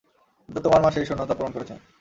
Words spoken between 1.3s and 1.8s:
পূর্ণ করেছেন।